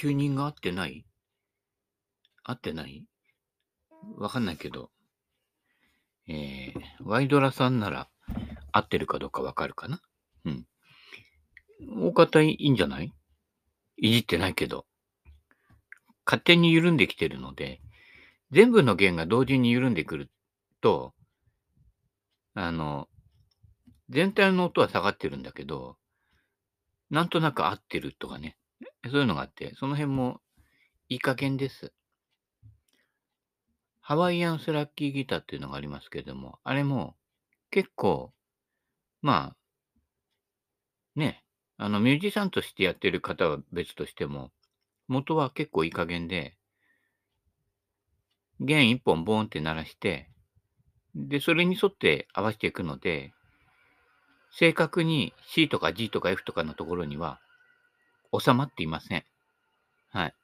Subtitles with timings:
[0.00, 1.04] チューニング合ってない
[2.42, 3.04] 合ってない
[4.16, 4.88] わかんないけど、
[6.26, 6.72] えー、
[7.04, 8.08] ワイドラさんなら
[8.72, 10.00] 合ってるかどうかわかるかな
[10.46, 10.64] うん。
[12.02, 13.12] 大方いいんじゃない
[13.98, 14.86] いじってないけど。
[16.24, 17.82] 勝手に緩んできてるので、
[18.52, 20.30] 全部の弦が同時に緩んでくる
[20.80, 21.12] と、
[22.54, 23.06] あの、
[24.08, 25.98] 全体の音は下がってるんだけど、
[27.10, 28.56] なんとなく合ってるとかね、
[29.10, 30.40] そういうのがあって、その辺も
[31.08, 31.92] いい加減です。
[34.00, 37.14] ハワイアンスラッキーギターっていうのがありますけれども、あれも
[37.70, 38.32] 結構、
[39.22, 39.56] まあ、
[41.14, 41.44] ね、
[41.76, 44.50] あの、ミュージシャンとしてやってる方は別としても、
[45.08, 46.56] 元は結構いい加減で、
[48.60, 50.28] 弦一本ボーンって鳴らして、
[51.14, 53.32] で、それに沿って合わせていくので、
[54.52, 57.40] 正確に C とか G とか F とかのところには
[58.38, 59.24] 収まっていません。
[60.10, 60.34] はい。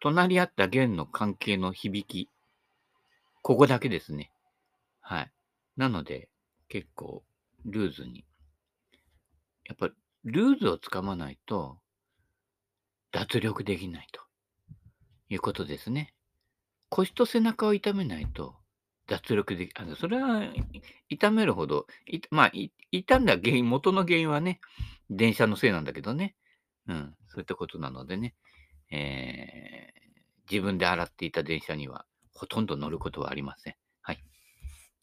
[0.00, 2.28] 隣り合った弦の関係の響き
[3.42, 4.30] ここだけですね。
[5.00, 5.32] はい。
[5.76, 6.28] なので、
[6.68, 7.24] 結構、
[7.64, 8.24] ルーズに。
[9.64, 9.90] やっぱ、
[10.24, 11.78] ルーズをつかまないと、
[13.12, 14.20] 脱力できないと
[15.28, 16.14] いうことですね。
[16.90, 18.56] 腰と背中を痛めないと、
[19.06, 20.42] 脱力でき、あの、それは、
[21.08, 22.52] 痛めるほど、いまあ、
[22.92, 24.60] 痛んだ原因、元の原因はね、
[25.08, 26.36] 電車のせいなんだけどね。
[26.88, 28.34] うん、そういったことなのでね、
[28.90, 33.74] えー、自分で洗っていた電車には、ほとんど乗ることはありません。
[34.00, 34.22] はい。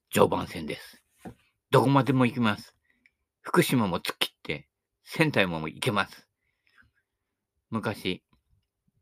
[0.10, 1.04] 常磐線です。
[1.72, 2.76] どこまでも行きます。
[3.42, 4.68] 福島も突っ切って、
[5.04, 6.28] 仙台も行けます。
[7.70, 8.24] 昔、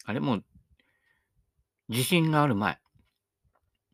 [0.05, 0.41] あれも、
[1.89, 2.79] 地震がある前、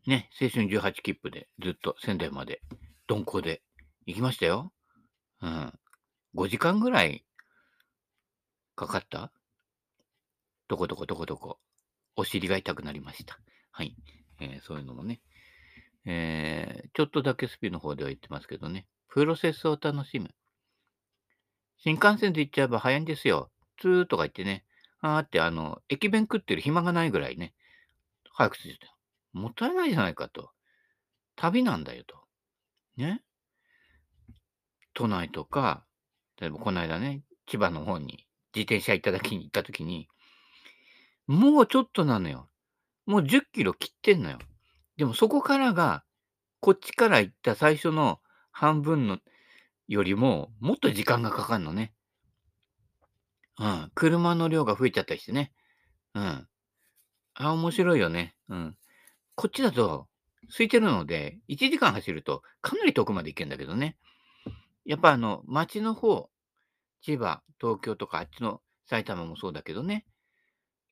[0.06, 2.60] ね、青春18切符でずっと仙台まで
[3.08, 3.62] 鈍行で
[4.06, 4.72] 行きましたよ。
[5.42, 5.72] うん。
[6.34, 7.24] 5時間ぐらい
[8.74, 9.30] かかった？
[10.68, 11.06] どこどこ？
[11.06, 11.58] どこどこ？
[12.16, 13.38] お尻が痛くなりました。
[13.70, 13.96] はい。
[14.40, 15.20] えー、そういうのもね、
[16.04, 20.30] えー、ちょっとだけスピの方では言ってますけどね、プロセスを楽しむ。
[21.78, 23.50] 新幹線で行っちゃえば早いんですよ。
[23.80, 24.64] ツーとか言ってね、
[25.00, 27.54] あーってあの、駅弁食ってる暇がないぐらいね、
[28.32, 28.96] 早く着いてた。
[29.32, 30.50] もったいないじゃないかと。
[31.36, 32.16] 旅なんだよと。
[32.96, 33.22] ね？
[34.94, 35.84] 都内とか、
[36.40, 40.08] 例えばこの間ね、千葉の方に自転車行った時に行った時に、
[41.26, 42.48] もうちょっとなのよ。
[43.06, 44.38] もう10キロ切ってんのよ。
[44.96, 46.04] でもそこからが、
[46.60, 48.20] こっちから行った最初の
[48.52, 49.18] 半分の
[49.88, 51.92] よりも、もっと時間がかかるのね。
[53.58, 53.90] うん。
[53.94, 55.52] 車の量が増えちゃったりしてね。
[56.14, 56.48] うん。
[57.34, 58.34] あ、面白いよね。
[58.48, 58.76] うん。
[59.34, 60.08] こっちだと、
[60.48, 63.96] 空いてるので、1時間走るとかなり遠くまで行けるんだけどね。
[64.84, 66.30] やっぱあの、街の方、
[67.02, 70.06] 千葉、東京とかあっちの埼玉もそうだけどね。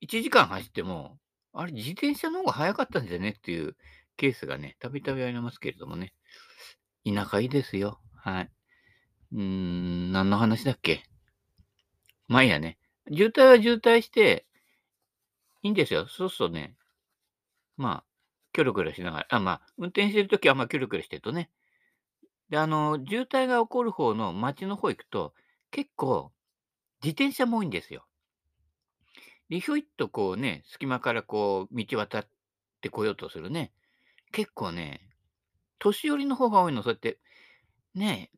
[0.01, 1.17] 1時間走っても、
[1.53, 3.29] あれ、自転車の方が早かったんじゃね？
[3.29, 3.75] っていう
[4.17, 6.13] ケースがね、たびたびありますけれどもね。
[7.05, 7.99] 田舎いいですよ。
[8.15, 8.51] はい。
[9.33, 11.03] うーん、何の話だっけ？
[12.27, 12.77] まあいいやね。
[13.09, 14.45] 渋滞は渋滞して、
[15.63, 16.07] いいんですよ。
[16.07, 16.75] そうするとね、
[17.77, 18.03] まあ、
[18.53, 21.49] キョロキョロしながら、あ、まあ、運転してるときはあんまキョロキョロしてるとね。
[22.49, 25.33] で、あの、渋滞が起こる方の街の方行くと、
[25.71, 26.31] 結構、
[27.03, 28.05] 自転車も多いんですよ。
[29.49, 32.27] で、ひょいっとこうね、隙間からこう、道渡っ
[32.81, 33.71] てこようとするね。
[34.31, 35.01] 結構ね、
[35.79, 37.19] 年寄りの方が多いの、そうやって。
[37.95, 38.29] ね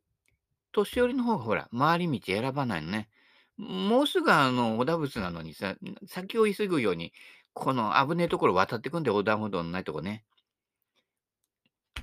[0.72, 3.10] 年寄りの方がほら、回り道選ばないのね。
[3.58, 5.76] もうすぐあの、小田仏なのにさ、
[6.08, 7.14] 先を急ぐように、
[7.54, 10.24] この危ねえところ渡ってくんで、横断歩道のないとこね。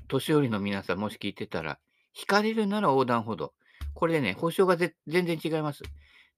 [0.06, 1.80] 年寄りの皆さん、もし聞いてたら、
[2.16, 3.52] 引かれるなら横断歩道。
[3.94, 5.82] これでね、保証が全然違います。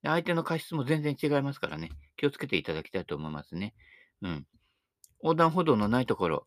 [0.03, 3.75] 相手の過失も全然違いますからね、気をつけていただきたいと思いますね。
[4.21, 4.47] うん。
[5.23, 6.47] 横断歩道のないところ、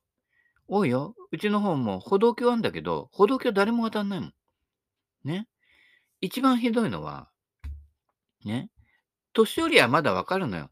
[0.68, 1.16] 多いよ。
[1.32, 4.34] うちの方も歩道橋あんだけど、歩道橋誰も渡んないもん。
[5.24, 5.48] ね。
[6.22, 7.30] 一番ひどいのは、
[8.44, 8.69] ね。
[9.34, 10.69] 年寄りはまだわかるのよ。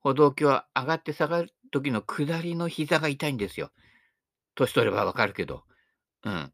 [0.00, 3.70] 歩道橋は上がって下がる時の下りの膝が痛いんですよ。
[4.54, 5.64] 年取ればわかるけど。
[6.24, 6.52] うん。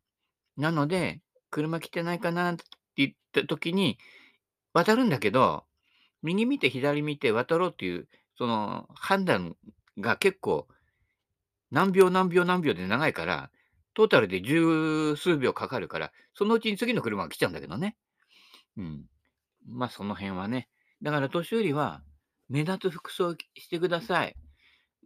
[0.57, 1.21] なので、
[1.51, 2.57] 車来てないかな
[2.99, 3.99] 言った時に、
[4.75, 5.65] 渡るんだけど、
[6.23, 9.57] 右見て左見て渡ろうっていう、その判断
[9.99, 10.69] が結構、
[11.71, 13.51] 何秒何秒何秒で長いから、
[13.95, 17.97] トータルで十数秒かかるから、そのうちに次の車が来ちゃうんだけどね。
[18.77, 19.05] うん。
[19.67, 20.69] まあ、その辺はね。
[21.03, 22.03] だから年寄りは、
[22.49, 24.37] 目立つ服装してください。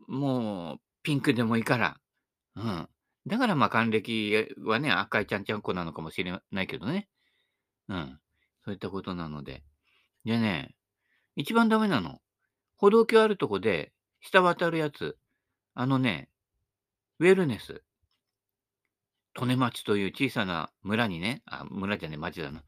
[0.07, 1.99] もう、ピンクでもいいから。
[2.57, 2.89] うん。
[3.27, 7.09] だからまあ還暦はね、赤いちゃんちゃんこなのかもしれないけどね。
[7.93, 8.19] うん。
[8.65, 9.63] そういったことなので。
[10.25, 10.75] でね、
[11.37, 12.21] 一番ダメなの。
[12.77, 15.19] 歩道橋あるとこで、下渡るやつ、
[15.75, 16.29] あのね、
[17.19, 17.83] ウェルネス。
[19.41, 22.65] 利根町という小さな村にね、あ、村じゃね、町だな。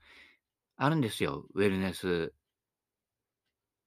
[0.77, 1.47] あるんですよ。
[1.55, 2.33] ウェルネス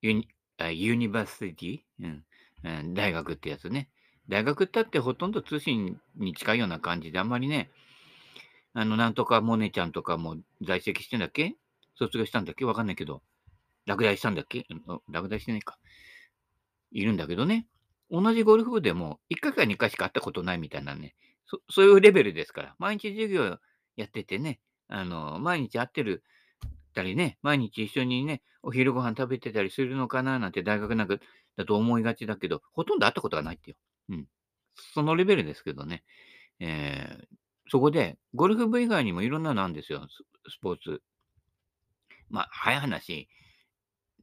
[0.02, 0.28] ユニ
[0.60, 2.26] ユニバーシティ、うん
[2.64, 3.90] うん、大学ってやつね。
[4.28, 7.70] 大学ったってほとんど通信に近いような感じで、あんまりね、
[8.80, 11.56] あの、なんとかモネちゃんとかも在籍してんだっけ？
[11.96, 12.64] 卒業したんだっけ？
[12.64, 13.24] わかんないけど、
[13.88, 14.68] 落第したんだっけ？
[15.10, 15.80] 落第してないか。
[16.92, 17.66] いるんだけどね。
[18.12, 21.16] 同じゴルフ部でも1回か2回しか会ったことないみたいなね、
[21.48, 22.76] そそういうレベルですから。
[22.78, 23.58] 毎日授業
[23.96, 24.60] やっててね、
[24.90, 26.24] あの、毎日会ってる
[26.94, 30.38] たりね、毎日一緒にね、お昼ご飯食べてたりするのかな？
[30.38, 31.18] なんて大学なんか
[31.56, 33.78] だと思いがちだけど、ほとんど会ったことがないってよ。
[34.10, 34.28] うん。
[34.94, 36.04] そのレベルですけどね。
[36.60, 37.26] えー、
[37.70, 40.08] そこで、ゴルフ部以外にもいろんなのあるんですよ、
[40.50, 41.02] スポーツ。
[42.30, 43.30] まあ、早い話、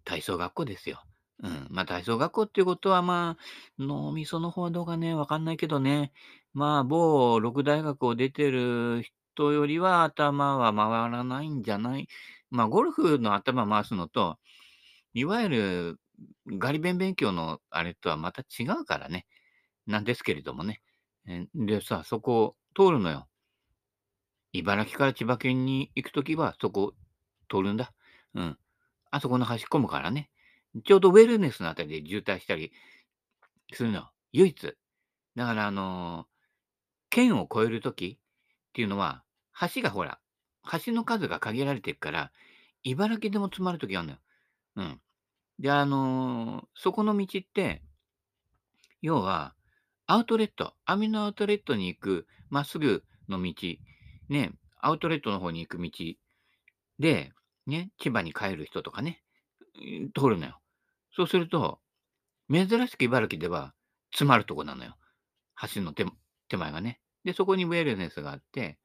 [0.05, 1.03] 体操学校ですよ。
[1.43, 1.67] うん。
[1.71, 6.13] まあ、体操学校っていうことは、まあ、脳みその方はどうかね、わかんないけどね。
[6.53, 9.03] まあ、某六大学を出てる
[9.35, 12.09] 人よりは頭は回らないんじゃない
[12.51, 14.39] まあ、ゴルフの頭回すのと、
[15.13, 16.01] いわゆる
[16.47, 19.27] ガリ勉勉強のあれとはまた違うからね。
[19.87, 20.81] なんですけれどもね。
[21.55, 23.29] でさ、そこを通るのよ。
[24.55, 26.95] 茨城から千葉県に行くときはそこ
[27.51, 27.93] 通るんだ。
[28.35, 28.59] うん。
[29.11, 30.31] あそこの端っこむからね。
[30.85, 32.73] ちょうどウェルネスのあたりで渋滞したり
[33.73, 34.09] するの。
[34.33, 34.77] 唯一。
[35.37, 36.35] だから、あのー
[37.11, 39.23] 県を越えるときっていうのは、
[39.73, 40.19] 橋がほら、
[40.85, 42.33] 橋の数が限られてるから、
[42.83, 44.19] 茨城でも詰まるときあるのよ。
[44.77, 45.01] うん。
[45.61, 47.83] で、あのーそこの道って、
[49.01, 49.55] 要は、
[50.07, 53.55] アウトレット、網のアウトレットに行く、まっすぐの道、
[54.29, 55.91] ね、アウトレットの方に行く道
[56.99, 57.33] で、
[57.67, 59.23] ね、千葉に帰る人とかね、
[60.15, 60.61] 通るのよ。
[61.17, 61.81] そうすると、
[62.51, 63.75] 珍しく茨城では
[64.13, 64.97] 詰まるとこなのよ。
[65.75, 66.05] 橋の手
[66.49, 67.01] 手前がね。
[67.25, 68.79] で、そこにウェルネスがあって、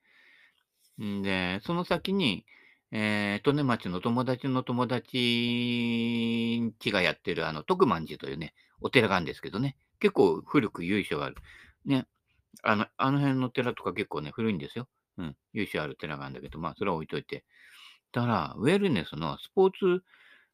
[1.01, 2.45] んで、その先に、
[2.91, 11.35] えー、利根町の友達の友達んちがやってる、あの、徳満寺というね、お寺があるんですけどね、結構古く由緒がある。
[11.85, 12.07] ね、
[12.63, 14.87] あの、あの辺の寺とか結構ね、古いんですよ。
[15.19, 17.43] うん、由緒ある寺があるんだけど、まあ、それは置いといて。
[18.13, 20.03] だから、ウェルネスのスポーツ、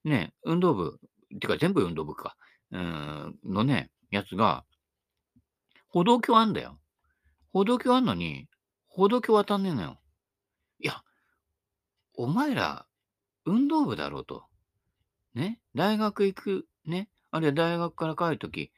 [0.03, 0.99] ね、運動部、
[1.39, 2.35] てか全部運動部か、
[2.71, 4.65] うん、のね、やつが、
[5.87, 6.79] 歩道橋あんだよ。
[7.53, 8.49] 歩道橋あんのに、
[8.87, 9.99] 歩道橋渡んねえのよ。
[10.79, 11.03] いや、
[12.15, 12.87] お前ら、
[13.45, 14.45] 運動部だろうと。
[15.35, 18.71] ね、大学行く、ね、あるいは大学から帰るとき、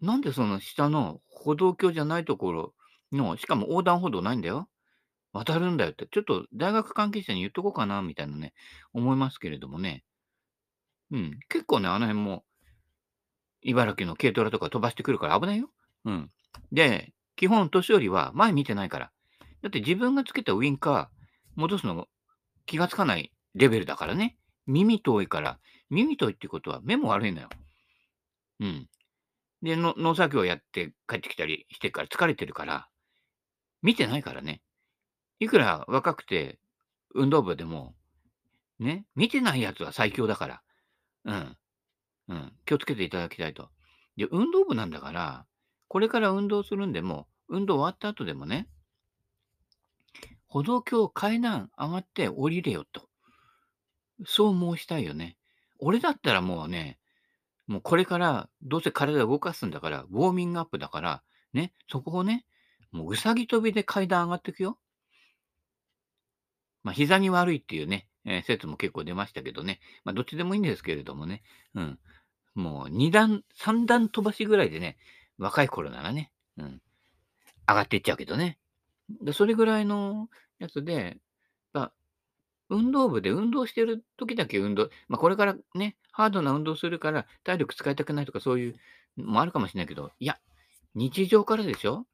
[0.00, 2.74] なんでその下の歩道橋じゃないところ
[3.12, 4.68] の、しかも横断歩道ないんだよ。
[5.32, 8.54] 渡るんだよって、ちょっと大学関係者に言っとこうかな、みたいなね、
[8.92, 10.04] 思いますけれどもね。
[11.10, 12.44] うん、結構ね、あの辺も、
[13.62, 15.70] 茨城の軽トラとか飛ばしてくるから危ないよ。
[16.04, 16.30] うん。
[16.72, 19.12] で、基本、年寄りは前見てないから。
[19.62, 21.06] だって自分がつけたウインカー、
[21.56, 22.06] 戻すの
[22.64, 24.36] 気がつかないレベルだからね。
[24.66, 25.58] 耳遠いから。
[25.90, 27.48] 耳遠いってことは目も悪いのよ。
[28.60, 28.88] うん。
[29.62, 32.88] で、の農作業やって帰ってきたりしてから疲れてるから、
[33.82, 34.62] 見てないからね。
[35.38, 36.58] いくら若くて
[37.14, 37.94] 運動部でも、
[38.78, 40.62] ね、見てないやつは最強だから。
[41.24, 41.56] うん。
[42.28, 42.52] うん。
[42.64, 43.70] 気をつけていただきたいと。
[44.16, 45.46] で、運動部なんだから、
[45.88, 48.68] これから運動するんでも、運動終わった後でもね、
[50.48, 53.08] 歩道橋階段上がって降りれよと。
[54.24, 55.36] そう申したいよね。
[55.78, 56.98] 俺だったらもうね、
[57.66, 62.46] もうこれからどうせ体動かすんだから、ウォーミングアップだから、ね、そこをね、
[62.96, 64.78] もううさぎ跳びで階段上がってくよ。
[66.82, 69.80] まあ、膝に悪いっていうね、えー説も結構出ましたけどね。
[70.04, 71.42] まあ、どっちでもいいんですけれどもね。
[71.74, 71.98] うん。
[72.54, 74.96] もう2段、3段飛ばしぐらいでね、
[75.38, 76.82] 若い頃ならね、うん。
[77.68, 78.58] 上がっていっちゃうけどね。
[79.22, 81.18] で、それぐらいのやつで、
[81.72, 81.92] ま、
[82.70, 88.76] 運動部で運動してる時だけ運動、まあ、これからね、ハードな運動するから体力使いたくないとかそういう
[89.18, 90.38] のもあるかもしれないけど、いや、
[90.94, 92.06] 日常からでしょ？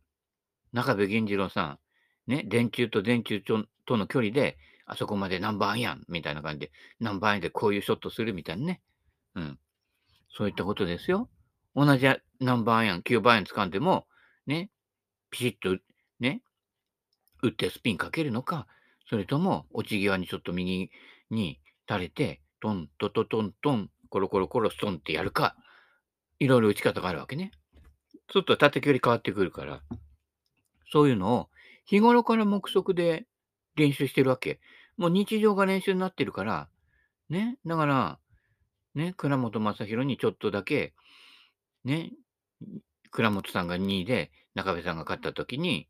[0.72, 1.78] 中部源次郎さ
[2.26, 3.40] ん、ね、電柱と電柱
[3.86, 8.80] との距離で、あそこまで何番アイアンみたいな感じで、何番アイアンでこういうショットするみたいなね。
[9.34, 9.58] うん。
[10.34, 11.28] そういったことですよ。
[11.74, 12.06] 同じ
[12.40, 14.06] 何番アイアン、9番アイアン掴んでも、
[14.46, 14.70] ね、
[15.30, 15.82] ピシッと
[16.20, 16.42] ね、
[17.42, 18.66] 打ってスピンかけるのか、
[19.08, 20.90] それとも落ち際にちょっと右
[21.30, 25.56] に垂れて、トントトトントン、コロコロコロストンってやるか、
[26.38, 27.50] いろいろ打ち方があるわけね。
[28.28, 29.82] ちょっと縦距離変わってくるから、
[30.92, 31.48] そういうのを
[31.84, 33.26] 日頃から目測で
[33.76, 34.60] 練習してるわけ。
[34.98, 36.68] もう日常が練習になってるから、
[37.30, 37.56] ね。
[37.64, 38.18] だから、
[38.94, 40.92] ね、倉本昌弘にちょっとだけ、
[41.84, 42.10] ね、
[43.10, 45.88] 倉本さんが2位で中部さんが勝った時に、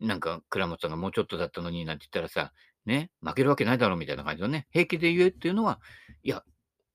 [0.00, 2.52] なんか倉本さんがもうちょっとだったのになんて言ったらさ、
[2.84, 5.80] ね、負けるわけないだろうみたいな感じのね、平気で言えっていうのは、
[6.22, 6.44] いや、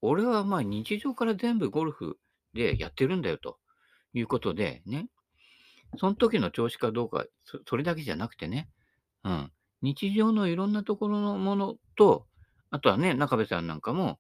[0.02, 2.20] 俺はまあ日常から全部ゴルフ
[2.54, 3.58] でやってるんだよと
[4.14, 5.08] いうことで、ね、
[5.98, 7.26] その時の調子かどうか、
[7.68, 8.70] それだけじゃなくてね、
[9.24, 12.28] うん、日常のいろんなところのものと、
[12.70, 14.20] あとはね、中部さんなんかも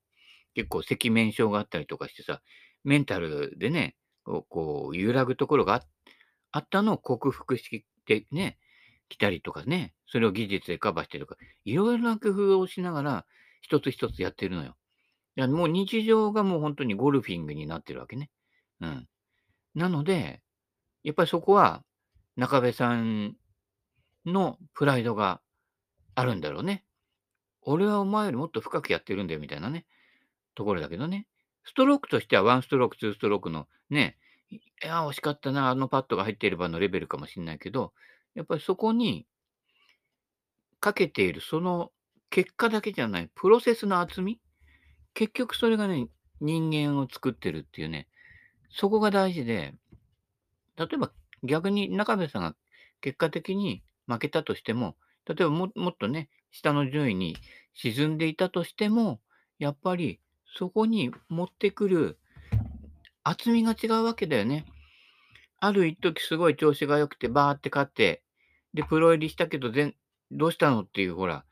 [0.56, 2.42] 結構赤面症があったりとかしてさ、
[2.84, 5.84] メンタルでね、こうこう揺らぐところが
[6.52, 8.58] あったのを克服してね、
[9.08, 13.26] 来たりとかね、それを技術でカバーしてるとか、いろいろな工夫をしながら、
[13.62, 14.76] 一つ一つやってるのよ。
[15.48, 18.30] もう日常がもう本当にゴルフィングになってるわけね。
[18.82, 19.08] うん。
[19.76, 20.42] なので、
[21.04, 21.84] やっぱりそこは、
[22.36, 23.36] 中部さん
[24.26, 25.42] のプライドが
[26.16, 26.84] あるんだろうね。
[27.62, 29.86] 俺はお前よりもっと深くやってるんだよみたいなね、
[30.56, 31.28] ところだけどね。
[31.66, 34.18] ストロークとしては1ストローク、2ストロークのね、
[34.50, 37.94] いや、惜しかったな、あのパットが入っていればのレベルかもしれないけど、
[38.36, 39.28] やっぱりそこに
[40.80, 41.92] かけているその
[42.30, 44.40] 結果だけじゃない、プロセスの厚み、
[45.14, 46.08] 結局それがね、
[46.42, 48.08] 人間を作ってるっていうね、
[48.70, 49.74] そこが大事で、
[50.80, 51.12] 例えば
[51.44, 52.56] 逆に中部さんが
[53.02, 54.96] 結果的に負けたとしても、
[55.28, 57.38] 例えばももっとね、下の順位に
[57.76, 59.20] 沈んでいたとしても、
[59.60, 60.20] やっぱり
[60.58, 62.18] そこに持ってくる
[63.24, 64.66] 厚みが違うわけだよね。
[65.60, 68.24] ある一時すごい調子が良くて、バーって勝って、
[68.74, 69.94] で、プロ入りしたけど、全
[70.32, 71.44] どうしたのっていう、ほら、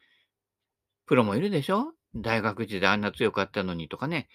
[1.05, 1.93] プロもいるでしょ？
[2.21, 4.27] 大学時代あんな強かったのにとかね、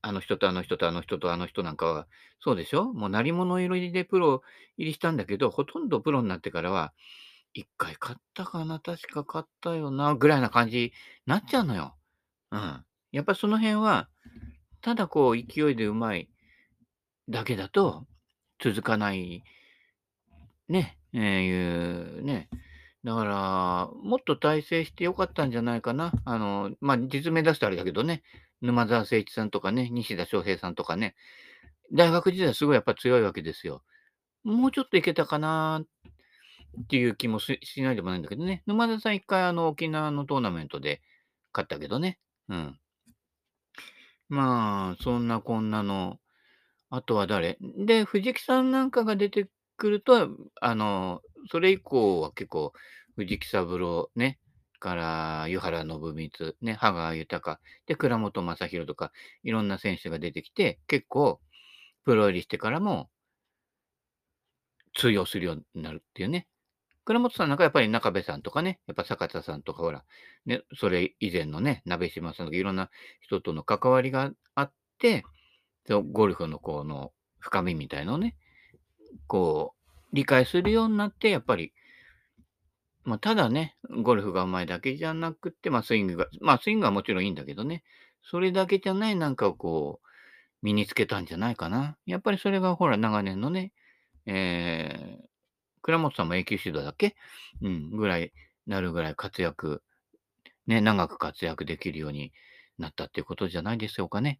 [0.00, 2.06] あの人とあの人とあの人とあの人なんかは、
[2.40, 2.92] そうでしょ？
[2.92, 4.42] もう鳴り物入りでプロ
[4.76, 6.92] 入りしたんだけど、ほとんどプロになってからは、
[7.54, 10.92] 一回勝ったかな確か勝ったよなぐらいな感じに
[11.26, 11.94] なっちゃうのよ。
[12.50, 12.84] うん。
[13.12, 14.08] やっぱその辺は、
[14.80, 16.28] ただこう勢いでうまい
[17.28, 18.06] だけだと
[18.58, 19.44] 続かない
[20.68, 22.48] ね、えーいうね。
[23.04, 26.12] だから、もっと大成してよかったんじゃないかな。
[26.24, 28.22] あの、まあ、実名出すとあれだけどね、
[28.60, 31.16] 沼澤誠一さんとかね、西田翔平さんとかね、
[31.92, 33.82] 大学時代すごいやっぱ強いわけですよ。
[34.44, 38.62] もうちょっといけたかなっていう気もししないでもないんだけどね。
[38.66, 41.02] 沼田さん一回あの沖縄のトーナメントで
[41.52, 42.18] 勝ったけどね。
[42.48, 42.78] うん。
[44.28, 46.18] まあ、そんなこんなの、
[46.88, 47.58] あとは誰？
[47.60, 49.48] で、藤木さんなんかが出て
[49.82, 50.28] くると、
[50.60, 52.72] あの、それ以降は結構、
[53.16, 54.38] 藤木三郎ね、
[54.78, 59.10] から湯原信光、ね、羽川豊、で、倉本正宏とか、
[59.42, 61.40] いろんな選手が出てきて、結構、
[62.04, 63.10] プロ入りしてからも
[64.94, 66.46] 通用するようになるっていうね。
[67.04, 70.04] 倉本さんなんかやっぱり中部さんとかね、やっぱ坂田さんとかほら、
[70.46, 72.88] ね、それ以前のね、鍋島さんとかいろんな
[73.20, 75.24] 人との関わりがあって、
[75.88, 78.36] ゴルフのこの深みみたいのをね、
[79.26, 81.72] こう、理解するようになって、やっぱり、
[83.04, 87.82] まあ、ただね、ゴルフが上手いだけじゃなくて、まあ、スイングが、まあ、スイングはもちろんいいんだけどね、
[88.22, 90.06] それだけじゃないなんかこう、
[90.62, 91.96] 身につけたんじゃないかな。
[92.06, 93.72] やっぱりそれがほら、長年のね、
[94.26, 95.24] えー、
[95.82, 97.16] 倉本さんも永久指導だっけ？
[97.60, 98.32] うん、ぐらい、
[98.68, 99.82] なるぐらい活躍、
[100.68, 102.32] ね、長く活躍できるように
[102.78, 104.38] なったっていうことじゃないでしょうかね。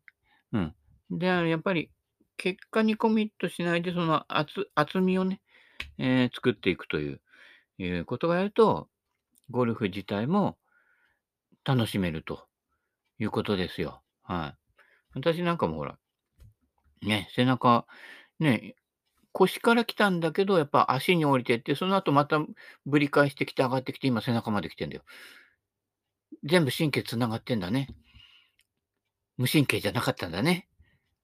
[0.53, 0.75] うん。
[1.11, 1.91] で、やっぱり、
[2.37, 5.41] 結果にコミットしないで、その厚厚みをね、
[5.99, 7.21] えー作っていくという
[7.79, 8.89] いうことがやると、
[9.51, 10.57] ゴルフ自体も
[11.65, 12.47] 楽しめると
[13.19, 14.03] いうことですよ。
[14.23, 14.79] はい。
[15.15, 15.99] 私なんかもほら、
[17.03, 17.87] ね、背中、
[18.39, 18.75] ね、
[19.33, 22.39] 腰から来たんだけど、やっぱ足に降りてって、その後また
[22.87, 25.03] ぶり返してきて上がってきて、今背中まで来てんだよ。
[26.45, 27.89] 全部神経つながってんだね。
[29.37, 30.69] 無神経じゃなかったんだね。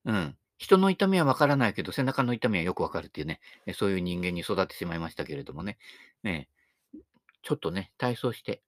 [0.04, 0.36] うん。
[0.58, 3.40] 人の痛みはわからないけど、背中の痛みはよくわかるっていうね、
[3.74, 5.78] そういう人間に育ってしまいましたけれどもね。
[6.24, 6.48] ええ、
[7.42, 8.62] ちょっとね、体操して、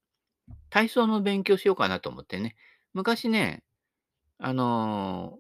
[0.70, 2.56] 体操の勉強しようかなと思ってね。
[2.94, 3.64] 昔ね、
[4.38, 5.38] あの、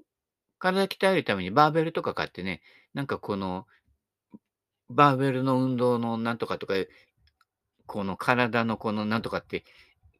[0.58, 2.62] 体鍛えるためにバーベルとか買ってね、
[2.94, 3.66] なんかこの、
[4.90, 6.74] バーベルの運動のなんとかとか、
[7.86, 9.64] この体のこのなんとかって、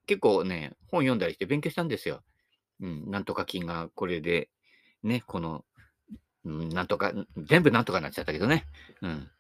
[0.07, 2.23] 結構ね、本読んだりして勉強したんですよ。
[2.81, 4.49] うん、なんとか筋がこれで、
[5.03, 5.65] ね、この、
[6.51, 8.67] なんとか、全部なんとかなっちゃったけどね。
[9.03, 9.31] うん。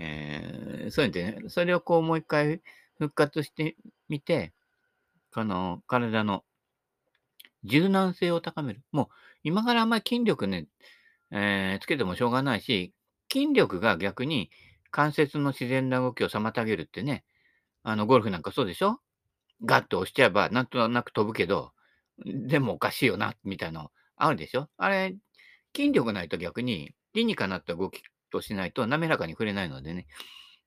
[0.00, 2.62] えー、そういうんでね、それをこうもう一回
[2.98, 3.76] 復活して
[4.08, 4.52] みて、
[5.34, 6.44] この体の
[7.64, 8.82] 柔軟性を高める。
[8.92, 9.08] もう
[9.44, 10.66] 今からあんまり筋力ね、
[11.30, 12.92] えーつけてもしょうがないし、
[13.32, 14.50] 筋力が逆に
[14.90, 17.24] 関節の自然な動きを妨げるってね、
[17.82, 19.00] あのゴルフなんかそうでしょ？
[19.64, 21.72] ガッと押しちゃえばなんとなく飛ぶけど、
[22.24, 24.68] でもおかしいよな、みたいなのあるでしょ？
[24.76, 25.14] あれ、
[25.74, 30.06] 筋力ないと逆に理にかなった動きとしないと滑らかに触れないのでね、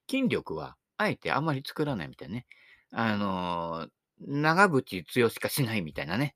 [0.10, 2.46] 筋力はあえてあんまり作らないみたいなね。
[2.92, 6.36] あのー長渕剛しかしないみたいなね。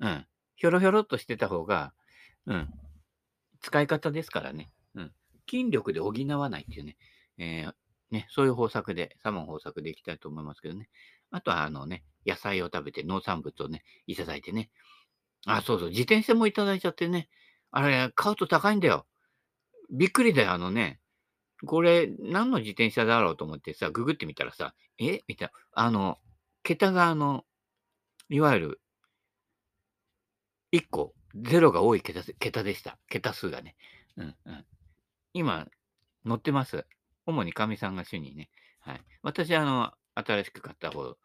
[0.00, 0.26] うん。
[0.56, 1.92] ひょろひょろっとしてた方が、
[2.46, 2.70] うん。
[3.60, 4.70] 使い方ですからね。
[4.94, 5.12] うん。
[5.48, 6.96] 筋力で補わないっていうね。
[7.38, 7.72] えー、
[8.10, 10.88] ね、そういう方策で、サモン方策でいきたいと思いますけどね。
[11.30, 14.70] あとは、あのね、野菜を食べて農産物をね、いただいてね。
[15.46, 17.28] あ、そうそう、自転車もいただいちゃってね。
[17.76, 19.04] あれ、買うと高いんだよ。
[19.90, 21.00] びっくりだよ、あのね。
[21.66, 25.20] これ、何の自転車だろうと思ってさ、ググってみたらさ、え？
[25.26, 25.52] みたいな。
[25.72, 26.18] あの、
[26.62, 27.44] 桁があの、
[28.28, 28.80] いわゆる、
[30.72, 32.96] 1個、0が多い桁桁でした。
[33.08, 33.74] 桁数がね。
[34.16, 34.64] うんうん。
[35.32, 35.66] 今、
[36.24, 36.86] 乗ってます。
[37.26, 38.50] 主にかみさんが主にね。
[38.78, 39.00] はい。
[39.22, 41.16] 私は、あの、新しく買った方、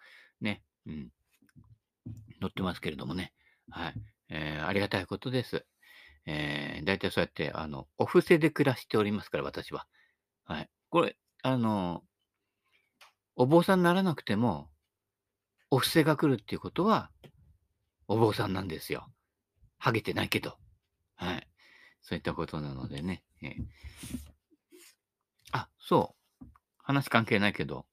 [0.41, 0.63] ね。
[0.87, 1.09] うん。
[2.41, 3.33] 乗ってますけれどもね。
[3.69, 3.93] はい。
[4.29, 5.65] えー、ありがたいことです。
[6.25, 9.87] えー、大体そうやって、あの、お布施で暮らしておりますから、私は。
[10.45, 10.69] はい。
[10.89, 12.03] これ、あの、
[13.35, 14.69] お坊さんにならなくても、
[15.71, 17.11] お布施が来るっていうことは、
[18.07, 19.11] お坊さんなんですよ。
[19.77, 20.57] ハゲてないけど。
[21.15, 21.47] はい。
[22.01, 23.23] そういったことなのでね。
[23.41, 23.53] えー、
[25.51, 26.45] あ、そう。
[26.83, 27.85] 話関係ないけど、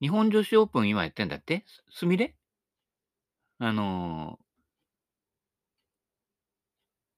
[0.00, 1.64] 日本女子オープン今やってんだって？
[1.90, 2.34] すみれ？
[3.58, 4.38] あの、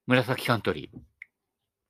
[0.06, 0.98] 紫カントリー。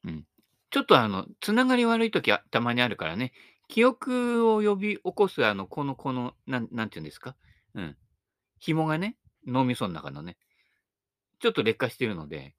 [0.09, 0.25] うん。
[0.71, 3.33] ちょっとあの、つながり悪い時はたまにあるからね、
[3.69, 7.37] 記憶を呼び起こす、あの、この、この、なん、なんて言うんですか？
[7.75, 7.97] うん。
[8.59, 10.37] 紐がね、脳みその中のね、
[11.41, 12.55] ちょっと劣化してるので、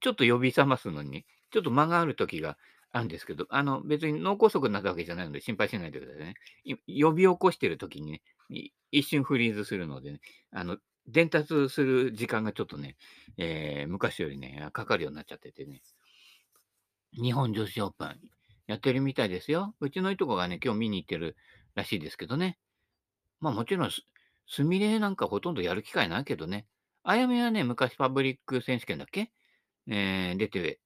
[0.00, 2.56] ちょっと呼び覚ますのに、ちょっと間がある時が
[2.92, 6.34] あるんですけど、あの、別に脳梗塞になったわけじゃないので心配しないでくださいね。
[6.86, 8.22] 呼び起こしてる時にね、
[8.90, 10.20] 一瞬フリーズするのでね、
[10.52, 12.96] あの、伝達する時間がちょっとね、
[13.36, 15.82] えー、昔よりね、かかるようになっちゃっててね。
[17.12, 18.16] 日本女子オープン、
[18.66, 19.74] やってるみたいですよ。
[19.80, 21.36] うちのいとこがね、今日見に行ってる
[21.74, 22.58] らしいですけどね。
[23.40, 24.02] まあもちろんす、
[24.48, 26.66] すみれなんかほとんどやる機会ないけどね。
[27.04, 29.30] あやめはね、昔パブリック選手権だっけ？
[29.88, 30.80] えー、出て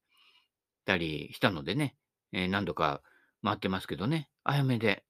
[0.85, 1.95] たりしたのでね、
[2.31, 3.01] えー、何度か
[3.43, 4.29] 回ってますけどね。
[4.43, 5.03] あやめで、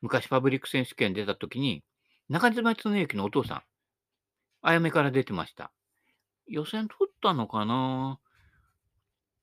[0.00, 1.84] 昔パブリック選手権出た時に、
[2.28, 3.62] 中島恒之のお父さん、
[4.62, 5.72] あやめから出てました。
[6.46, 8.18] 予選取ったのかな？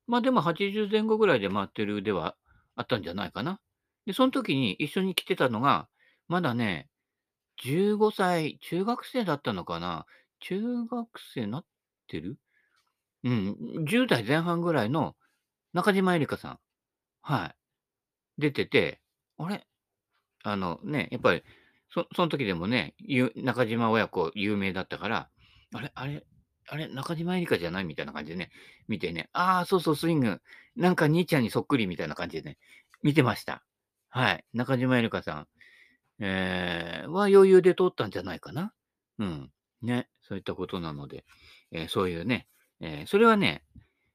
[0.06, 2.36] まあでも80前後ぐらいで回ってる腕は
[2.76, 3.60] あったんじゃないかな。
[4.06, 5.88] で、その時に一緒に来てたのが、
[6.28, 6.88] まだね、
[7.64, 10.06] 15歳、中学生だったのかな？
[10.40, 11.64] 中学生なっ
[12.06, 12.38] てる？
[13.24, 13.56] うん、
[13.88, 15.16] 10代前半ぐらいの
[15.72, 16.58] 中島えりかさん。
[17.22, 17.54] はい。
[18.38, 19.00] 出てて、
[19.38, 19.66] あれ？
[20.44, 21.42] あのね、やっぱり、
[21.90, 22.94] そその時でもね、
[23.36, 25.28] 中島親子有名だったから、
[25.74, 26.24] あれあれ
[26.68, 28.50] あれ中島えりかじゃないみたいな感じでね、
[28.88, 30.40] 見てね、ああ、そうそう、スイング、
[30.74, 32.58] なんか兄ちゃんにそっくりみたいな感じでね、
[33.02, 33.62] 見てました。
[34.08, 34.44] はい。
[34.52, 35.48] 中島えりかさん、
[36.18, 38.72] えー、は余裕で通ったんじゃないかな。
[39.18, 39.50] うん。
[39.82, 41.24] ね、そういったことなので、
[41.70, 42.48] えー、そういうね、
[42.80, 43.62] えー、それはね、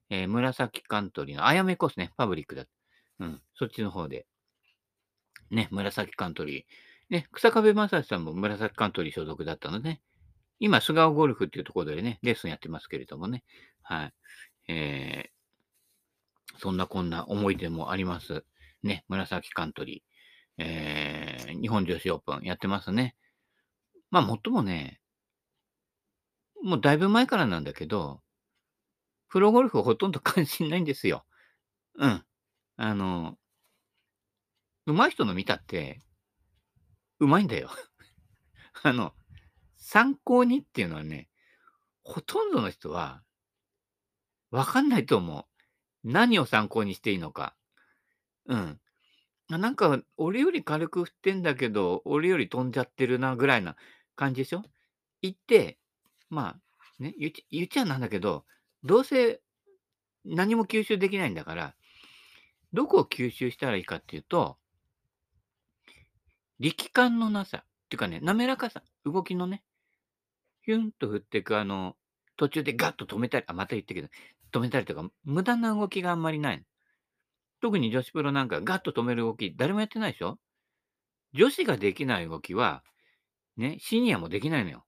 [0.10, 2.66] えー、紫カントリーのあやめコースね、パブリックだ。
[3.20, 4.26] うん、そっちの方で。
[5.52, 6.64] ね、紫カントリー。
[7.12, 10.02] ね、草壁正史さんも紫カントリー所属だったので、ね、
[10.60, 13.43] 今、菅生ゴルフっていうところでね、レッスンやってますけれどもね。
[13.84, 14.13] はい。
[14.69, 18.45] えー、そんなこんな思い出もあります。
[18.82, 20.63] ね、紫カントリー。
[20.63, 23.15] えー、日本女子オープンやってますね。
[24.10, 25.02] まあ、もっともね、
[26.63, 28.21] もうだいぶ前からなんだけど、
[29.28, 31.26] プロゴルフほとんど関心ないんですよ。
[31.95, 32.24] うん。
[32.78, 33.36] あの、
[34.86, 36.00] 上手い人の見たって、
[37.22, 37.70] 上手いんだよ。
[38.84, 39.14] あの、
[39.78, 41.30] 参考にっていうのはね、
[42.04, 43.24] ほとんどの人は、
[44.50, 45.46] わかんないと思う。
[46.04, 47.56] 何を参考にしていいのか。
[48.48, 48.82] うん。
[49.50, 53.76] なんか、俺より軽く振ってんだけど、俺より飛んじゃってるな、ぐらいな
[54.16, 54.64] 感じでしょ？
[55.22, 55.78] 言って、
[56.30, 56.62] まあ、
[57.04, 58.46] ね、言っち言っちゃなんだけど、
[58.84, 59.42] どうせ
[60.26, 61.76] 何も吸収できないんだから、
[62.74, 64.58] どこを吸収したらいいかっていうと、
[66.62, 69.63] 力感のなさ、っていうかね、滑らかさ、動きのね、
[70.62, 71.97] ヒュンと振っていく、あの、
[72.38, 74.08] 途中でガッと止めたり、あ、また言ったけど、
[74.54, 76.63] 止めたりとか、無駄な動きがあんまりない。
[77.62, 80.38] 特に女子プロなんかガッと止める動き、誰もやってないでしょ？
[81.34, 82.84] 女子ができない動きは、
[83.58, 84.86] ね、シニアもできないのよ。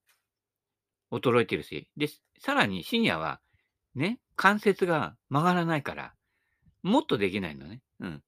[1.10, 1.88] 衰えてるし。
[1.96, 2.08] で、
[2.38, 3.40] さらにシニアは、
[3.94, 6.14] ね、関節が曲がらないから、
[6.82, 7.80] もっとできないのね。
[8.00, 8.22] うん。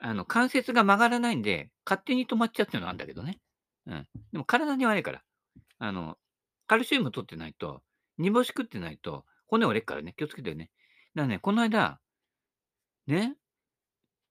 [0.00, 3.38] あの、関節が曲がらないんで、勝手に止まっちゃうっていうのはあるんだけどね。
[3.86, 4.08] うん。
[4.32, 5.22] でも体に悪いから。
[5.78, 6.16] あの、
[6.66, 7.82] カルシウム取ってないと、
[8.18, 10.70] 煮干し食ってないと骨折れっからね、気をつけてね。
[11.14, 12.00] だからね、この間、
[13.06, 13.36] ね、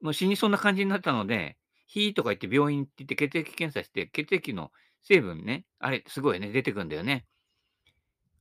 [0.01, 4.71] もう死にそうな感じになったので、ひーとか言って病院行って血液検査して、血液の
[5.03, 7.25] 成分ね、あれすごいね、出てくんだよね。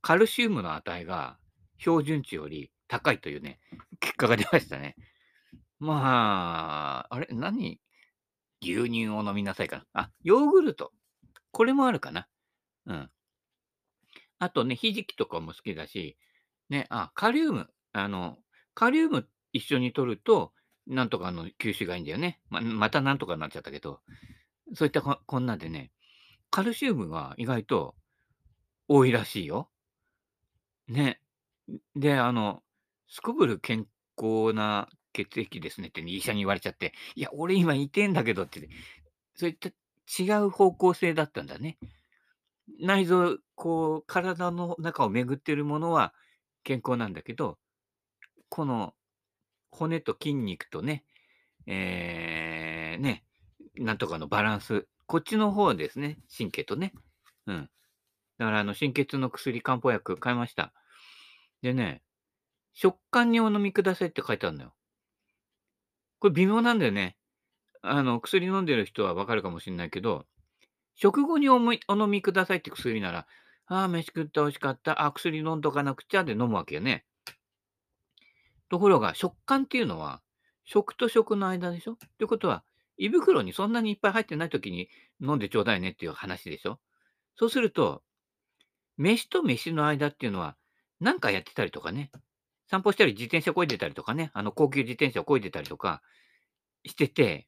[0.01, 1.37] カルシウムの値が
[1.79, 3.59] 標準値より高いというね、
[3.99, 4.95] 結果が出ましたね。
[5.79, 7.79] まあ、あれ、何？
[8.61, 9.85] 牛乳を飲みなさいかな。
[9.93, 10.91] あ、ヨーグルト。
[11.51, 12.27] これもあるかな。
[12.87, 13.09] うん。
[14.39, 16.17] あとね、ひじきとかも好きだし、
[16.69, 17.67] ね、あ、カリウム。
[17.93, 18.37] あの、
[18.73, 20.53] カリウム一緒に摂ると、
[20.87, 22.39] なんとかの吸収がいいんだよね。
[22.49, 23.99] ままたなんとかになっちゃったけど、
[24.73, 25.91] そういったここんなんでね、
[26.49, 27.95] カルシウムが意外と
[28.87, 29.69] 多いらしいよ。
[30.87, 31.19] ね。
[31.95, 32.63] で、あの、
[33.09, 33.87] すこぶる健
[34.17, 34.89] 康な
[35.25, 38.69] 血液ですねってね医者に言われちゃって、いや、俺今痛えんだけどって、
[39.35, 39.69] そういった
[40.19, 41.77] 違う方向性だったんだね。
[42.79, 46.13] 内臓、こう、体の中を巡っているものは
[46.63, 47.57] 健康なんだけど、
[48.49, 48.93] この
[49.71, 51.03] 骨と筋肉とね、
[51.65, 53.23] えー、ね、
[53.75, 56.93] なんとかのバランス、こっちの方ですね、神経とね。
[57.47, 57.69] うん。
[58.37, 60.73] だから、あの、心血の薬、漢方薬買いました。
[61.61, 62.03] でね、
[62.73, 64.73] 食感にお飲みくださいって書いてあるのよ。
[66.19, 67.15] これ微妙なんだよね。
[67.81, 70.25] あの、薬飲んでる人はわかるかもしれないけど、
[70.95, 73.27] 食後におもいお飲みくださいって薬なら、
[73.67, 75.05] ああ、飯食って美味しかった。
[75.05, 77.05] あ、薬飲んどかなくちゃで飲むわけよね。
[78.69, 80.21] ところが、食感っていうのは、
[80.65, 81.93] 食と食の間でしょ？
[81.93, 82.63] ってことは、
[82.97, 84.89] 胃袋にそんなにいっぱい入ってない時に
[85.21, 86.79] 飲んでちょうだいねっていう話でしょ？
[87.35, 88.01] そうすると、
[88.97, 90.57] 飯と飯の間っていうのは、
[90.99, 92.11] なんかやってたりとかね、
[92.69, 96.01] 散歩したり自転車漕いでたりとかね、あの高級自転車を漕いでたりとか
[96.85, 97.47] してて、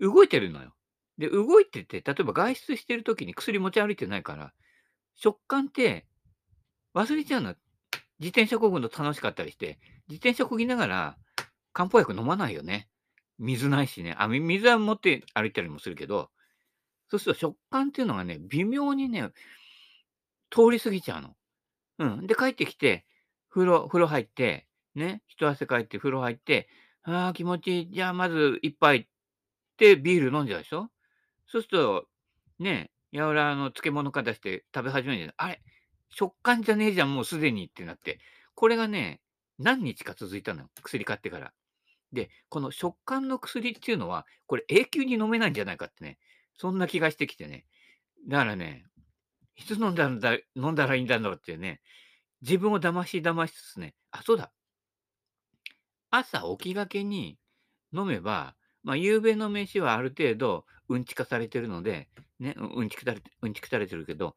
[0.00, 0.74] 動いてるのよ。
[1.18, 4.52] で、動いてて、例えば外出してる時に薬持ち歩いてないから、
[5.14, 6.06] 食感って
[6.94, 7.54] 忘れちゃうの。
[8.18, 11.16] 自転車漕ぐの楽しかったりして、自転車漕ぎながら
[11.72, 12.88] 漢方薬飲まないよね。
[13.38, 14.14] 水ないしね。
[14.18, 16.30] あ、水は持って歩いたりもするけど、
[17.10, 19.30] そうすると食感っていうのがね、微妙にね、
[20.50, 21.36] 通り過ぎちゃうの。
[21.98, 22.26] うん。
[22.26, 23.06] で、帰ってきて、
[23.50, 26.68] 風呂風呂入って、ね、一汗かいて風呂入って、
[27.02, 27.90] ああ、気持ちいい。
[27.92, 29.06] じゃあまず一杯っ
[29.76, 30.90] てビール飲んじゃうでしょ
[31.46, 32.06] そうすると、
[32.58, 35.62] ね、やらの漬物か出して食べ始めるあれ、
[36.10, 38.20] 食感じゃねえじゃん、もうすでにってなって。
[38.54, 39.20] これがね、
[39.58, 41.52] 何日か続いたのよ、薬買ってから。
[42.12, 46.18] で、この食感の薬っていうのは、これ永久に飲めないんじゃないかってね、
[46.56, 47.66] そんな気がしてきてね。
[48.28, 48.84] だからね、
[49.56, 51.80] いつ飲んだんだ飲んだらいいんだろうっていうね、
[52.42, 54.52] 自分を騙し騙しつつね、あ、そうだ。
[56.10, 57.38] 朝起きがけに
[57.92, 64.34] 飲めば、まあ、夕べの飯はある程度うんち化されてるので、ね、うんちくされてうんちくされてるけど、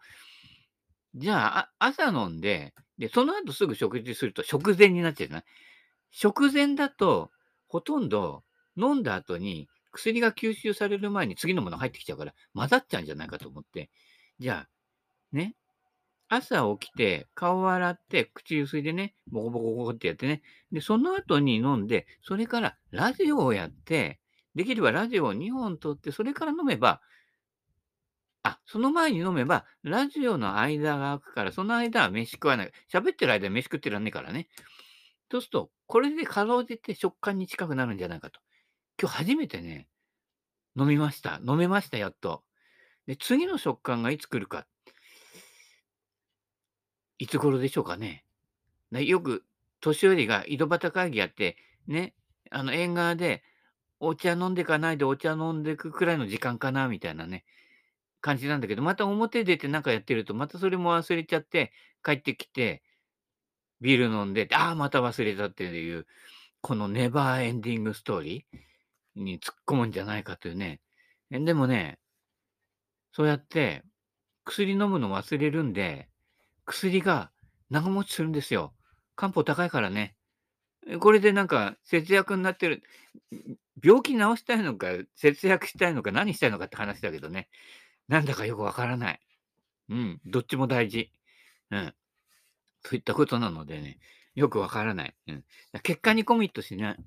[1.16, 5.46] じゃあ、あ朝飲んで、で、その後すぐ食事すると食前になっちゃうじゃない？
[6.12, 7.32] 食前だと、
[7.68, 8.44] ほとんど
[8.78, 13.90] 飲んだ後に薬が吸収される前に次のもの入ってきちゃうから混ざっちゃうんじゃないかと思って、
[14.40, 14.70] じゃあ、
[15.32, 15.56] ね、
[16.30, 20.42] 朝起きて、顔洗って、口ゆすいでね、ボコボコボコってやってね。
[20.72, 24.20] で、その後に飲んで、それからラジオをやって、
[24.56, 27.02] できればラジオを2本撮って、それから飲めば、
[28.44, 32.72] あ、その前に飲めば、ラジオの間が空くから、その間は飯食わない。
[32.92, 34.50] 喋ってる間は飯食ってらんねえからね。
[35.32, 38.40] そうすると、これでかろうじて食感に近くなるんじゃないかと。
[39.02, 39.88] 今日初めてね、
[40.78, 41.40] 飲みました。
[41.48, 42.44] 飲めました、やっと。
[43.08, 44.68] で、次の食感がいつ来るか。
[47.24, 48.26] いつ頃でしょうかね。
[48.92, 49.46] よく、
[49.80, 51.56] 年寄りが井戸端会議やって、
[51.88, 52.14] ね、
[52.52, 53.44] あの、縁側で、
[54.02, 57.46] お茶飲んでかないでお茶飲んでくくらいの時間かな、みたいなね、
[58.20, 61.72] 感じなんだけど、また表出てなんかやってると、またそれも忘れちゃって、
[62.04, 62.84] 帰ってきて、
[63.80, 66.06] ビール飲んで、ああ、また忘れたっていう、
[66.60, 70.82] このネバーエンディングストーリーに突っ込むんじゃないかというね。
[71.32, 72.00] でもね、
[73.14, 73.84] そうやって
[74.44, 76.10] 薬飲むの忘れるんで、
[76.66, 77.32] 薬が
[77.70, 78.74] 長持ちするんですよ。
[79.16, 80.16] 漢方高いからね。
[81.00, 82.84] これでなんか節約になってる。
[83.84, 87.50] 病気治したいのか、節約したいのか、何したいのかって話だけどね。
[88.08, 89.20] なんだかよくわからない。
[89.90, 91.12] うん、どっちも大事。
[91.72, 91.94] うん。
[92.84, 94.00] といったことなのでね、
[94.36, 95.16] よくわからない。
[95.28, 95.44] うん。
[95.82, 96.98] 結果にコミットしない。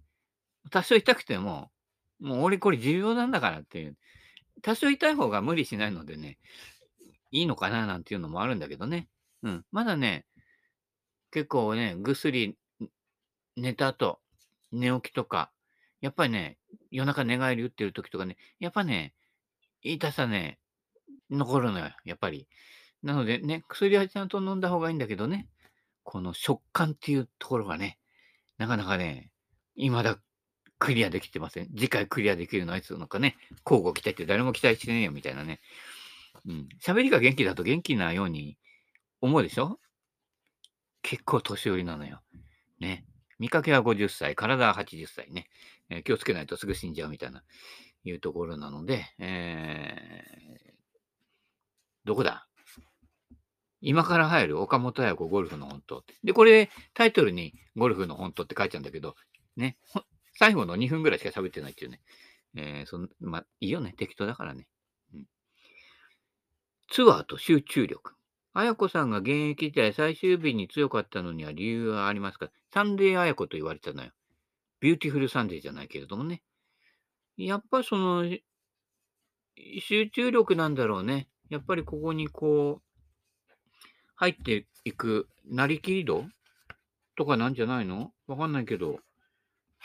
[0.70, 1.70] 多少痛くても、
[2.20, 3.96] もう俺これ重要なんだからっていう。
[4.62, 6.38] 多少痛い方が無理しないのでね、
[7.30, 9.08] いいのかななんていうのもあるんだけどね。
[9.46, 9.64] うん。
[9.70, 10.26] まだね、
[11.30, 12.56] 結構ね、ぐっすり
[13.56, 14.18] 寝た後、
[14.72, 15.52] 寝起きとか、
[16.00, 16.58] やっぱりね、
[16.90, 19.14] 夜中寝返り打ってる時とかね、やっぱね、
[19.82, 20.58] 痛さね、
[21.30, 22.48] 残るのよ、やっぱり。
[23.04, 25.48] なのでね、薬はちゃんと飲んだ方がいいんだけどね、
[26.02, 27.98] この食感っていうところがね、
[28.58, 29.30] なかなかね、
[29.76, 30.18] 未だ
[30.80, 31.68] クリアできてません。
[31.68, 35.60] 次回クリアできるのはいつのかね、交互期待って誰も期待してねえよみたいなね。
[36.46, 36.68] うん。
[36.82, 38.58] 喋りが元気だと元気なように
[39.20, 39.78] 思うでしょ？
[41.02, 42.22] 結構年寄りなのよ。
[42.80, 43.06] ね。
[43.38, 45.48] 見かけは50歳、体は80歳ね。
[45.90, 47.44] えー、気をつけないとすぐ死んじゃうみたいな、
[48.04, 50.72] いうところなので、えー、
[52.04, 52.48] どこだ？
[53.82, 56.04] 今から入る岡本彩子ゴルフの本当。
[56.24, 59.14] で、これタイトルにゴルフの本当って書いちゃうんだけど、
[59.56, 59.76] ね。
[60.38, 62.00] 最後の2分ぐらいしか喋ってないっていうね。
[62.56, 63.94] えー、そんまあ、いいよね。
[63.96, 64.66] 適当だからね。
[65.14, 65.26] うん、
[66.88, 68.15] ツアーと集中力。
[68.58, 72.48] 綾子さんが現役時代最終日に強かったのには理由はありますか？
[72.72, 74.12] サンデー綾子と言われたのよ。
[74.80, 76.40] ビューティフルサンデーじゃないけれどもね。
[77.36, 78.24] やっぱその、
[79.80, 81.28] 集中力なんだろうね。
[81.50, 83.52] やっぱりここにこう、
[84.14, 86.24] 入っていく、なりきり度
[87.18, 88.10] とかなんじゃないの？
[88.26, 89.00] わかんないけど、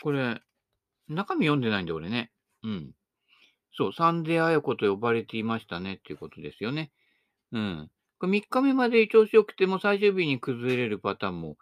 [0.02, 0.40] これ、
[1.08, 2.32] 中身読んでないんだ、俺ね。
[2.62, 2.94] うん。
[3.76, 6.90] そう、サンデー綾子と呼ばれていましたねっていうことですよね。
[7.52, 7.90] うん。
[8.26, 11.56] 3日目まで調子良くても最終日に崩れるパターンも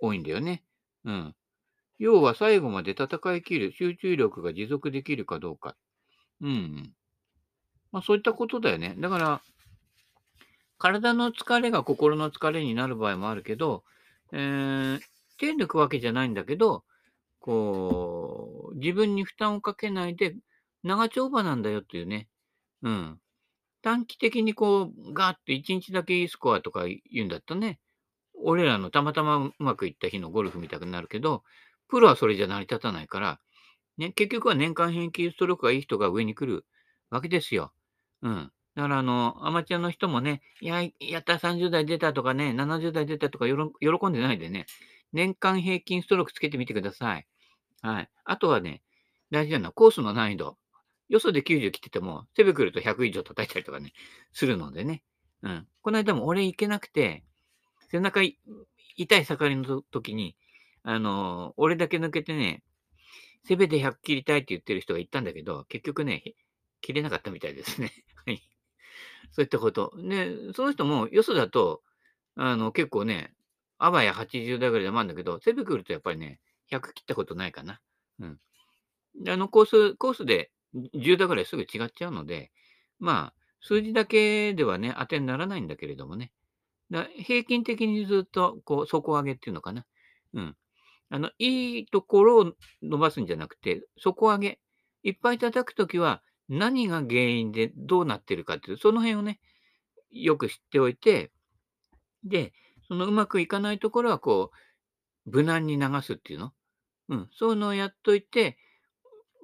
[0.00, 0.62] 多いんだよね。
[1.04, 1.34] うん。
[1.98, 5.76] 要は最後まで戦い切る、集中力が持続できるかどうか。
[6.40, 6.92] うん。
[7.92, 8.96] まあそういったことだよね。
[8.98, 9.40] だから、
[10.78, 13.84] 体の疲れが心の疲れになる場合もあるけど、
[14.32, 15.00] えー、
[15.38, 16.82] 手抜くわけじゃないんだけど、
[17.38, 20.34] こう、自分に負担をかけないで、
[20.82, 22.28] 長丁場なんだよっていうね。
[22.82, 23.20] うん。
[23.82, 27.80] 短期的にこう、ガーって1日だけいいスコアとか言うんだったらね、
[28.34, 31.42] 俺らのたまたまうまくいった日のゴルフみたくなるけど、
[31.88, 33.40] プロはそれじゃ成り立たないから、
[33.98, 36.64] ね、結局は年間平均ストロークがいい人が上に来る
[37.10, 37.72] わけですよ。
[38.22, 38.52] うん。
[38.74, 43.54] だから、あの、アマチュアの人もね、いや、やった30代出たとかね、70代出たとか喜
[44.08, 44.66] んでないでね、
[45.12, 47.26] 年間平均ストロークつけてみてください。
[47.82, 48.10] はい。
[48.24, 48.82] あとはね、
[49.30, 50.56] 大事なのはコースの難易度。
[51.12, 53.92] よそで90来てても、手袋と100以上叩いたりとかね、
[54.32, 55.02] するのでね。
[55.42, 55.66] うん。
[55.82, 57.22] この間も俺行けなくて、
[57.90, 60.36] 背中痛い盛りの時に、
[60.82, 62.62] あのー、俺だけ抜けてね、
[63.44, 66.22] せめて100切りたいって言ってる人が言ったんだけど、結局ね、
[66.80, 67.92] 切れなかったみたいですね。
[68.24, 68.42] はい。
[69.32, 69.92] そういったこと。
[69.98, 71.82] で、その人もよそだと、
[72.36, 73.34] あの、結構ね、
[73.76, 77.82] あばや80代ぐらいでもあるんだけど、セブ来るとやっぱりね、100切ったことないかな。
[78.18, 78.40] うん。
[79.28, 82.50] あの、コース、コースで10打ぐらいすぐ違っちゃうので、
[82.98, 86.32] まあ、数字だけではね、当てにならないんだけれどもね。
[86.90, 89.86] だ平均的にずっと、こう、底上げっていうのかな。
[90.34, 90.56] うん。
[91.10, 94.60] あの、いいところを伸ばすんじゃなくて、底上げ。
[95.02, 99.40] いっぱい叩くときは、何が原因でどうなってるかっていう、その辺をね、
[100.10, 101.30] よく知っておいて、
[102.24, 102.52] で、
[102.88, 104.50] そのうまくいかないところは、こ
[105.26, 106.52] う、無難に流すっていうの。
[107.08, 107.28] うん。
[107.32, 108.58] そういうのをやっといて、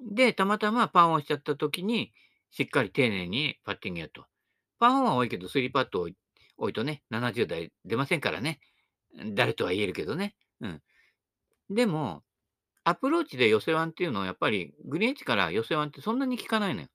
[0.01, 2.13] で、たまたまパンをしちゃった時に、
[2.51, 4.25] しっかり丁寧にパッティングやと。
[4.79, 6.09] パンは多いけど、スリーパットを
[6.57, 8.59] 置いとね、70代出ませんからね。
[9.33, 10.35] 誰とは言えるけどね。
[10.61, 10.81] うん。
[11.69, 12.23] でも、
[12.83, 16.87] アプローチで寄せワンっていうのは、やっぱりグリーンエッジから寄せワンってそんなに効かないのよ。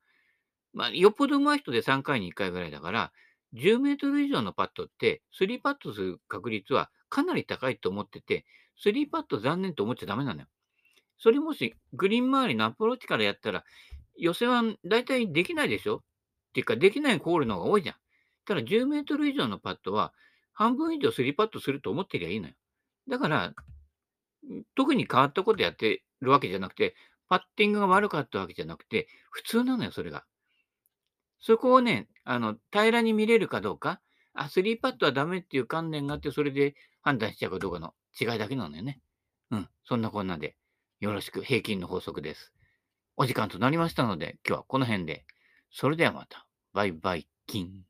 [0.72, 3.12] まあ、よっぽど上手い人で3回に1回ぐらいだから、
[3.52, 8.44] 10メートル以上のパットって、3パットする確率はかなり高いと思ってて、
[8.84, 10.46] 3パット残念と思っちゃダメなのよ。
[11.18, 13.64] それもしグリーン周りのアプローチからやったら、
[14.16, 15.96] 寄せは大体できないでしょ？
[15.96, 16.00] っ
[16.54, 17.96] ていうか、できないホールの方が多いじゃん。
[18.46, 20.12] ただ10メートル以上のパットは、
[20.52, 22.54] 半分以上3パットすると思ってりゃいいのよ。
[23.08, 23.54] だから、
[24.76, 26.94] 特に変わったことやってるわけじゃなくて、
[27.28, 30.24] パッティングが悪かったわけじゃなくて、普通なのよ、それが。
[31.40, 34.00] そこをね、あの、平らに見れるかどうか、
[34.34, 39.00] あ、3パットはダメっていう観念があって、それで判断しちゃうかどうかの違いだけなのよね。
[39.50, 40.56] うん、そんなこんなで。
[41.04, 42.50] よろしく平均の法則です。
[43.18, 45.26] お時間となりましたので、今日はこの辺で。
[45.70, 46.46] それではまた。
[46.72, 47.82] バイバイキン。